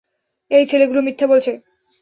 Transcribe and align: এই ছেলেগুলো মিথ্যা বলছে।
এই 0.51 0.63
ছেলেগুলো 0.65 0.99
মিথ্যা 1.01 1.25
বলছে। 1.27 1.51